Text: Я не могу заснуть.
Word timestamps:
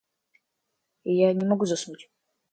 Я 1.27 1.31
не 1.35 1.45
могу 1.45 1.65
заснуть. 1.67 2.09